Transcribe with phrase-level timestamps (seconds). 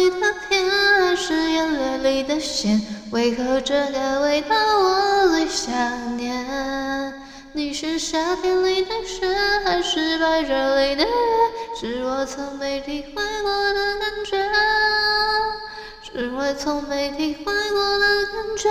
[0.00, 0.64] 里的甜，
[0.98, 2.80] 还是眼泪里的咸？
[3.10, 7.12] 为何这个味道我最想念？
[7.52, 9.28] 你是夏天里的雪，
[9.62, 11.10] 还是白昼里的月？
[11.78, 14.38] 是我从没体会过的感觉，
[16.02, 18.70] 是我从没体会过的感觉，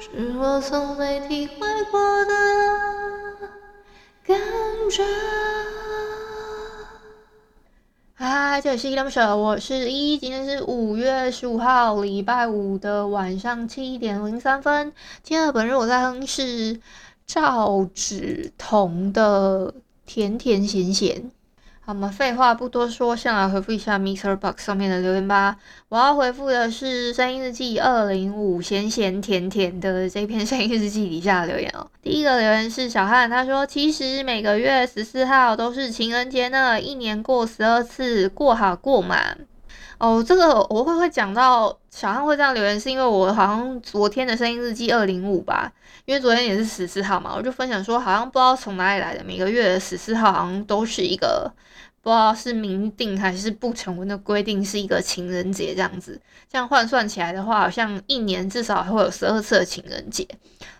[0.00, 2.32] 是我从没体会过的
[4.26, 4.38] 感
[4.90, 5.04] 觉。
[8.22, 14.92] 嗨，这里是依依恋不舍，我是伊，今天是五月十五号，礼拜五的晚上七点零三分。
[15.22, 16.82] 今天的本日我在哼是
[17.26, 19.72] 赵芷彤的
[20.04, 21.30] 甜甜咸咸。
[21.90, 25.56] 好，我们废话不多说，先来回复一下 MixerBox 上面的留言吧。
[25.88, 31.84] 我要回复的是《声音日记二零五》咸咸甜甜的这篇声音日记底下的留言哦。
[32.00, 39.36] 第一个留言是小汉，他说：“其实每个月十四号都是情人节呢，一年过十二次，过好过满。”
[40.00, 45.70] 哦，这个我会会讲到小汉会这样留言，是因为我好像昨天的《声音日记二零五》吧，
[46.06, 51.52] 因为昨天也是十四号嘛，我就分享说，好像不知道从哪里来的，每个月十四号好像都是一个。
[52.02, 56.20] 不知道是明定还是不成文的规定，是一个情人节这样子。
[56.48, 60.26] 这样换算起来的话，好像一年至少会有十二次的情人节。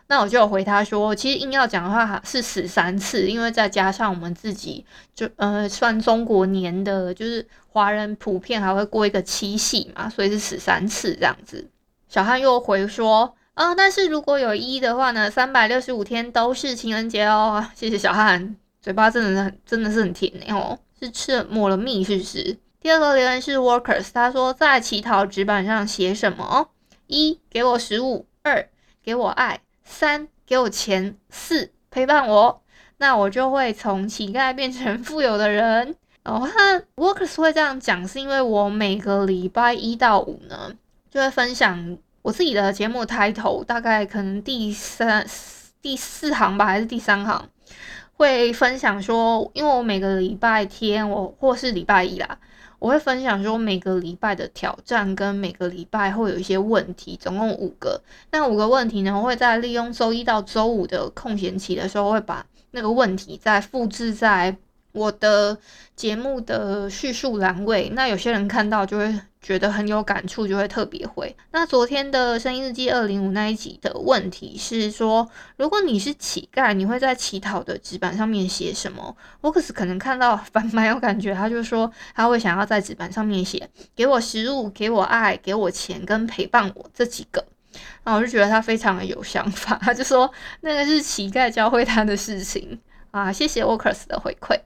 [0.08, 11.68] 那我就回他说，其实硬要讲的话是十三次，因为再加上我们自己就呃算中国年的，就是华人普遍还会过一个七夕嘛，所以是十三次这样子。
[12.08, 17.64] 小汉又回说，啊、但是如果有一的话呢，三百六十五天都是情人节哦。
[17.74, 20.76] 谢谢小汉，嘴巴真的是真的是很甜哦。
[21.00, 22.58] 是吃了抹了蜜，是不是？
[22.80, 26.68] 第二个留言是 Workers，他说在乞讨纸板上写什么？
[27.06, 28.68] 一给我食物，二
[29.02, 32.62] 给我爱，三给我钱，四陪伴我，
[32.98, 35.96] 那我就会从乞丐变成富有的人。
[36.22, 36.46] 然后
[36.96, 40.72] Workers 会这样讲，是因为我每个礼拜一到五呢，
[41.10, 45.26] 就会分享我自己的节目 title，大概可能第三、
[45.82, 47.48] 第四行吧，还是第三行。
[48.20, 52.38] 会分享说，因为我每个礼拜天，我或是礼拜一啦，
[52.78, 57.98] 我会分享说每个礼拜的挑战跟每个礼拜会有一些问题，总共五个。
[58.30, 64.54] 那五个问题呢，我会在利用周一到周五的空闲期的时候，会把那个问题再复制在
[64.92, 65.58] 我的
[65.96, 67.88] 节目的叙述栏位。
[67.90, 69.20] 那有些人看到就会。
[69.42, 71.34] 觉得很有感触，就会特别回。
[71.50, 79.16] 那昨天的声音日记二零五那一集的问题是说，如果你是乞丐，你会在乞讨的纸板上面写什么？
[79.40, 87.42] 我可是可能看到蛮蛮有感觉，他就说他会想要在纸板上面写“给我食物，给我爱，给我钱跟陪伴我”这几个。
[88.04, 90.30] 那我就觉得他非常的有想法，他就说
[90.60, 92.78] 那个是乞丐教会他的事情
[93.10, 93.32] 啊。
[93.32, 94.60] 谢谢 Workers 的回馈。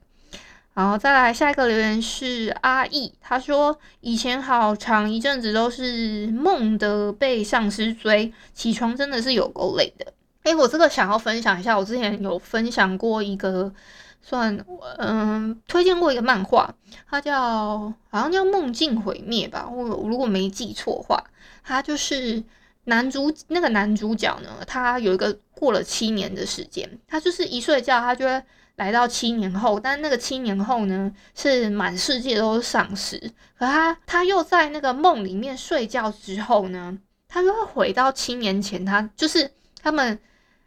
[0.74, 10.12] 然后再来下一个留言是阿义，他说以前好长一阵子都是梦的被丧尸追，起床真的是有够累的。
[10.42, 13.72] 诶，我这个想要分享一下，我之前有分享过一个
[14.20, 14.58] 算
[14.98, 16.68] 嗯推荐过一个漫画，
[17.08, 21.22] 它叫好像叫梦境毁灭吧，我如果没记错话，
[21.62, 22.42] 它就是
[22.86, 28.42] 男主那个男主角呢，他有一个过了七年的时间，他就是一睡觉他就会。
[28.76, 33.16] 来到七年后，但那个七年后呢，是满世界都是丧尸。
[33.56, 36.98] 可他他又在那个梦里面睡觉之后呢，
[37.28, 38.84] 他又会回到七年前。
[38.84, 39.48] 他就是
[39.80, 40.18] 他们，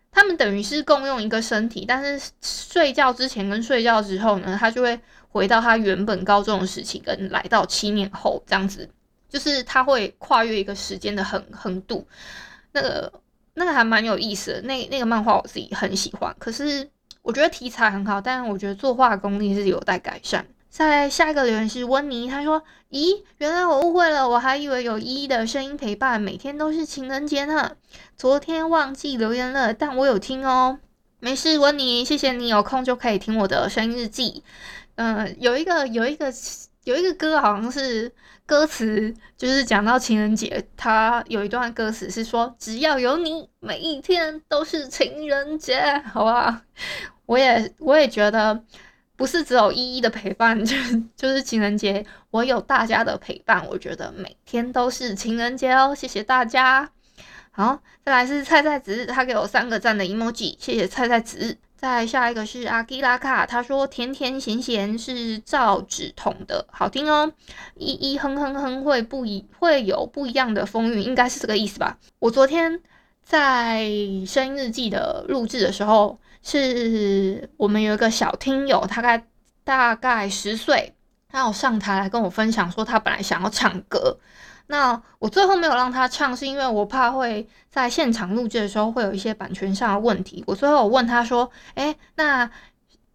[0.09, 8.89] 他们等于是共用一个身体，但是睡觉之前跟睡觉之后呢，他就会回到他原本高中的时期，跟来到七年后这样子，
[9.27, 12.07] 就是他会跨越一个时间的横横度。
[12.71, 13.11] 那个
[13.55, 16.89] 那个还蛮有意思的，那那个漫画我自己很喜欢，可是。
[17.27, 20.47] 我觉得题材很好，但是我觉得作画功力是有待改善。
[20.69, 27.73] 再下一个留言是温妮，他说：“咦，原来我误会了，我还以为有依依的声音陪伴，每天都是情人节呢。
[28.15, 30.79] 昨天忘记留言了，但我有听哦。
[31.19, 34.41] 没事，温妮，谢谢你有空就可以听我的声音日记。
[34.95, 36.31] 嗯、有一个有一个
[36.85, 38.09] 有一个歌，好像是
[38.45, 46.55] 歌词，就是讲到情人节，它有一段歌词是说：只要有你，每一天都是情人节，好不好？”
[47.27, 48.59] 我也我也觉得，
[49.15, 50.75] 不是只有依依的陪伴， 就
[51.15, 56.89] 就是情人节，我有大家的陪伴，我觉得每天都是情人节哦，谢谢大家。
[57.51, 61.57] 好，再来是菜菜子，他给我三个赞的 emoji，谢谢菜菜子。
[61.75, 67.31] 再下一个是阿基拉卡，他说甜甜咸咸是赵芷彤的，好听哦。
[67.75, 71.97] 依依哼哼哼会不一会有不一样的风韵，应该是这个意思吧。
[72.17, 72.81] 我昨天
[73.27, 73.83] 在
[74.25, 79.21] 声音日记的录制的时候，是我们有一个小听友，大概
[79.65, 80.95] 大概十岁，
[81.27, 84.17] 他有上台来跟我分享说他本来想要唱歌。
[84.67, 90.41] 那我最后没有让他唱，是因为我怕会在现场录制的时候会有一些版权上的问题。
[90.47, 92.49] 我最后我问他说：“诶，那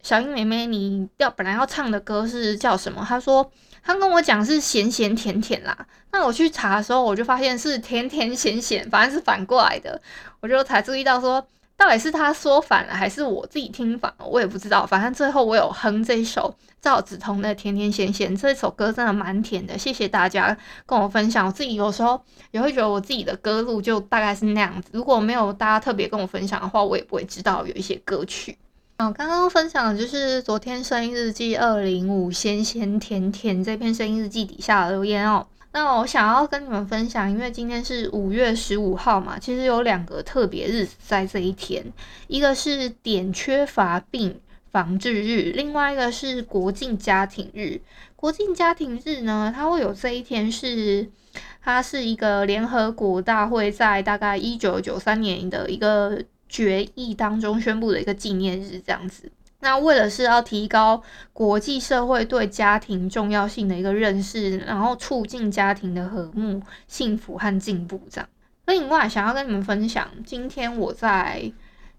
[0.03, 3.51] 小英妹妹，你要本来要唱的歌是叫什么？”他说
[3.83, 10.01] ：“他跟我讲是咸咸甜甜啦。”那我去查的时候，我就发现是甜甜咸咸，反正是反过来的。
[10.41, 11.47] 我就才注意到说。
[11.75, 14.25] 到底是他说反了，还是我自己听反了？
[14.25, 14.87] 我也不知道。
[14.87, 19.77] 反正最后我有哼这一首赵子彤的《甜甜咸咸》，这首歌真的蛮甜的。
[19.77, 20.57] 谢谢大家
[20.87, 21.45] 跟我分享。
[21.45, 22.23] 我自己有时候
[22.53, 24.91] 也会觉得我自己的歌路就大概是那样子。
[24.93, 28.57] 如果没有大家特别跟我分享的话，我也不会知道有一些歌曲。
[28.99, 35.47] 嗯，刚刚分享的就是昨天声音日记二零五咸咸甜甜这篇声音日记底下的留言哦。
[35.73, 41.85] 那我想要跟你们分享，因为今天是五月十五号嘛，其实有两个特别日子在这一天，
[42.29, 44.39] 一个是碘缺乏病
[44.71, 47.81] 防治日，另外一个是国际家庭日。
[48.15, 51.09] 国际家庭日呢，它会有这一天是，
[51.61, 56.23] 它是一个联合国大会在大概一九九三年的一个
[56.53, 59.33] 决议当中宣布的一个纪念日，这样子。
[59.61, 61.03] 那为了是要提高
[61.33, 68.29] 国际社会对家庭重要性的一个认识，然后促进家庭的和睦、幸福和进步，这样。
[68.67, 71.51] 另外，想要跟你们分享，今天我在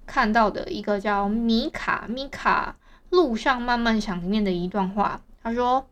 [0.06, 2.76] 看到的一个叫米卡米卡
[3.10, 5.88] 路上慢慢想里面的一段话，他说：“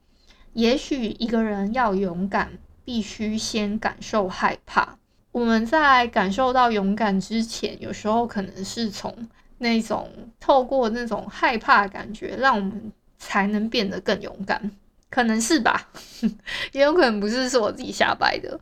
[0.54, 4.98] 也许一个人要勇敢，必须先感受害怕。
[5.32, 9.16] 我们在感受到勇敢之前，有时候可能是从。”
[9.64, 14.72] 那种透过那种害怕感觉，让我们才能变得更勇敢，
[15.08, 15.88] 可能是吧，
[16.74, 18.60] 也有可能不是，是我自己瞎掰的。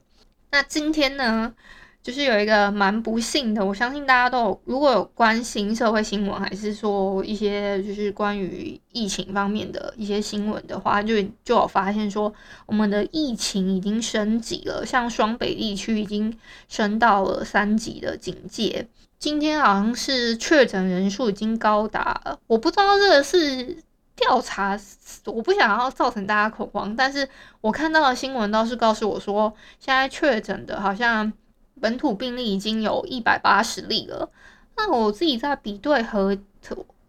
[0.51, 1.53] 那今天呢，
[2.01, 12.33] 就是有一个蛮不幸的，我相信大家都有，如果有关心社会新闻，还是说一些就是关于疫情方面的一些新闻的话，就就有发现说，
[12.65, 16.35] 我们的疫情已经升级了，像双北地区已经
[16.69, 18.87] 升到了三级的警戒。
[19.19, 23.77] 今天好像是确诊人数已经高达，我不知道这个是
[24.15, 24.79] 调查，
[25.25, 27.27] 我不想要造成大家恐慌，但是
[27.59, 31.31] 我看到的新闻倒是告诉我说，现在确诊的好像
[31.79, 34.29] 本土病例已经有一百八十例了。
[34.75, 36.37] 那我自己在比对和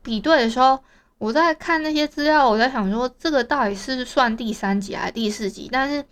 [0.03, 0.79] 比对的时候，
[1.19, 5.69] 我在看那些资料，我在想说，这个到底是算第三级还是第四级？
[5.71, 6.05] 但是。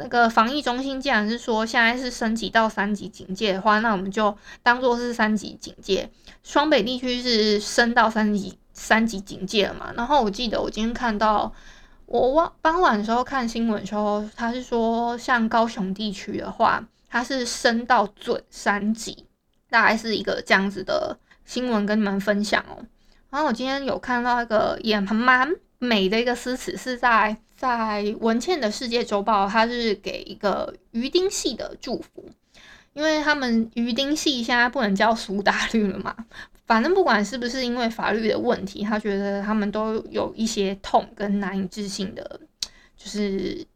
[0.00, 6.08] 那个防疫中心既然是说现在是升级到三级警戒的话，那我们就当做是三级警戒。
[6.44, 9.92] 双北地区是升到三级三级警戒了嘛？
[9.96, 11.52] 然后我记得我今天看到，
[12.06, 19.26] 我晚傍晚的时候看新闻的时候，他是说像高雄地区的话，它是升到准三级，
[19.70, 22.84] 大概是一个这样子的新闻跟你们分享哦。
[23.30, 27.36] 然后我今天有看到一个也蛮美的一个诗词，是在。
[27.58, 32.30] 在文茜的世界周报，他是给一个鱼丁系的祝福，
[32.92, 36.14] 因为他们鱼丁系现在不能叫苏打绿了嘛。
[36.66, 42.38] 反正不管是不是因为法律的问题，他觉得他们都有一些痛跟难以置信的，
[42.96, 43.66] 就是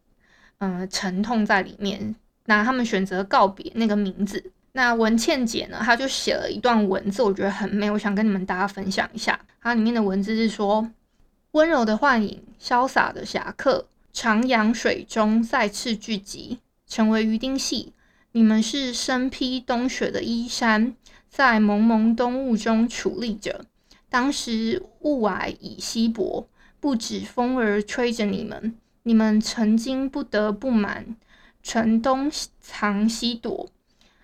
[0.58, 2.14] 嗯、沉痛在里面。
[2.46, 4.52] 那他们选择告别那个名字。
[4.72, 9.38] 那文茜姐呢，她就写了一段文字，我觉得很美，我想跟你们大家分享一下。
[9.60, 10.90] 它里面的文字是说。
[11.52, 17.92] 温柔的幻影，潇洒的侠客，徜徉水中再次聚集，成为鱼丁戏。
[18.32, 20.96] 你们是身披冬雪的衣衫，
[21.28, 23.66] 在蒙蒙冬雾中矗立着。
[24.08, 26.48] 当时雾霭已稀薄，
[26.80, 31.14] 不止风儿吹着你们，你们曾经不得不满
[31.62, 33.68] 城东藏西躲。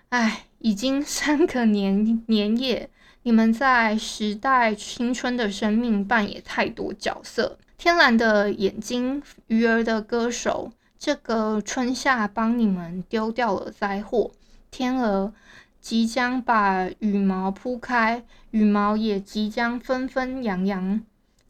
[0.09, 2.89] 唉，已经 三个年年夜。
[3.23, 14.31] 你们在时代青春的生命扮演太多角色，天蓝的眼睛，鱼儿的歌手，这个春夏帮你们丢掉了灾祸。
[14.71, 15.33] 天鹅
[15.81, 21.01] 即将把羽毛铺开，羽毛也即将纷纷扬扬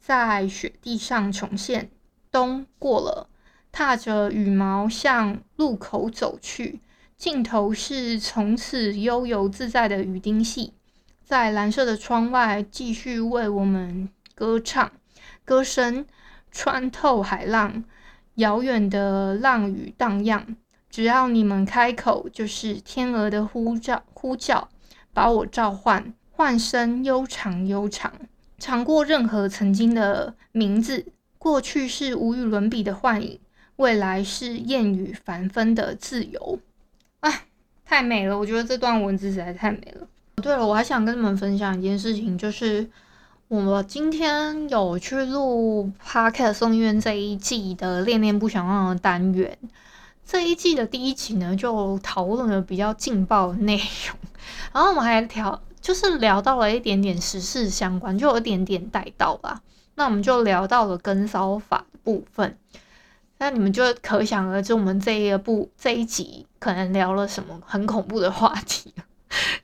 [0.01, 1.91] 在雪地上重现。
[2.31, 3.28] 冬过了，
[3.71, 6.81] 踏着羽毛向路口走去，
[7.17, 10.73] 尽头是从此悠游自在的雨丁系。
[11.23, 14.91] 在蓝色的窗外继续为我们歌唱，
[15.45, 16.05] 歌声
[16.51, 17.83] 穿透海浪，
[18.35, 20.57] 遥远的浪语荡漾。
[20.89, 24.69] 只要你们开口，就是天鹅的呼叫，呼叫
[25.13, 28.11] 把我召唤，唤声悠长悠长，
[28.57, 31.05] 长过任何曾经的名字。
[31.37, 33.39] 过去是无与伦比的幻影，
[33.79, 36.59] 未来是燕语繁纷的自由。
[37.21, 37.45] 哎，
[37.85, 38.37] 太美了！
[38.37, 40.05] 我觉得这段文字实在太美了。
[40.41, 42.89] 对了，我还想跟你们分享一件事情，就是
[43.47, 49.57] 我今天有去录 Podcast 送院这一季的恋恋不想忘的单元。
[50.25, 54.17] 这一季的第一集呢，就讨论了比较劲爆的内容，
[54.73, 59.61] 然后我们还聊，就是聊到了一点点时事相关，就有一点点带到吧。
[59.95, 62.57] 那我们就聊到了跟骚法的部分，
[63.39, 68.93] 那你们就可想而知，我们这一部这一集可能聊了什么很恐怖的话题。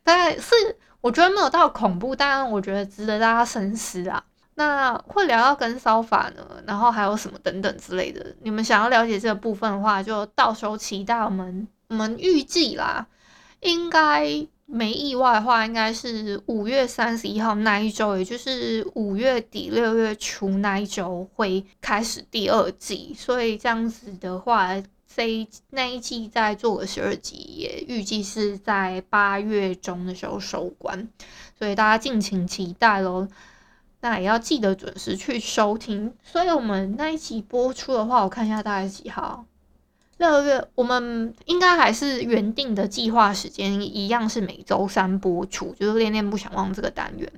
[0.04, 0.56] 但是
[1.02, 4.24] 我觉得没有到恐怖，但我觉得值得大家深思啊。
[4.56, 8.36] 那会聊到跟骚法呢，然后还有什么等等之类的。
[8.42, 11.68] 你们想要了解这个部分的话，就到时候期待我们。
[11.88, 13.06] 我们预计啦，
[13.60, 14.26] 应该
[14.66, 23.16] 没意外的话，应该是五月三十一号那一周，也就是五月底六月初那一周会开始第二季。
[23.18, 24.72] 所以这样子的话，
[25.16, 31.08] 这一那一季再做个十二集，也预计是在八月中的时候收官。
[31.58, 33.28] 所以大家敬请期待喽。
[34.02, 36.14] 那也要记得准时去收听。
[36.24, 39.46] 所以我们那一集播出的话，我看一下大概几号？
[40.18, 47.32] 六月，我们应该还是原定的计划时间，一样是每周三播出，就是恋恋不想忘这个单元。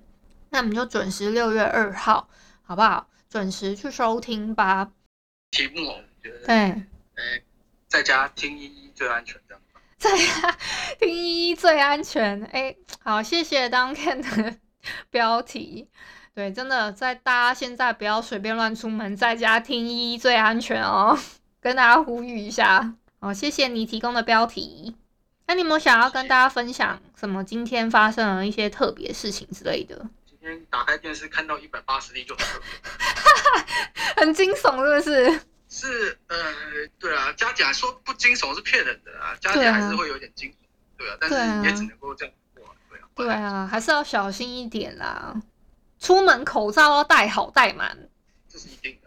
[0.50, 2.30] 那我们就准时六月二号，
[2.64, 3.08] 好不好？
[3.30, 4.92] 准时去收听吧。
[5.52, 6.84] 题目我觉得，对，哎，
[7.88, 9.62] 在家听依依最安全，这样。
[9.98, 10.58] 在家
[11.00, 14.56] 听依依最安全，哎，好，谢谢 Duncan 的
[15.10, 15.90] 标题。
[16.36, 21.18] 对，真的在大家现在不要随便乱出门，在家听依依最安全哦，
[21.60, 22.94] 跟大家呼吁一下。
[23.20, 24.96] 哦，谢谢你提供的标题。
[25.48, 27.44] 那你有没有想要跟大家分享什么？
[27.44, 30.08] 今天发生了一些特别事情之类的？
[30.28, 35.42] 今天打开电视看到一百八十例就很特别， 很惊悚，是不是？
[35.70, 36.38] 是，呃，
[37.00, 40.56] 对啊，加起来说不惊悚是骗人的啊，加起来还是会有点惊悚，
[40.98, 41.36] 对啊，但是
[41.68, 45.36] 也只能够这样过，对啊，对啊，还是要小心一点啦。
[46.00, 47.98] 出门口罩要戴好戴满，
[48.48, 49.07] 这是一定的。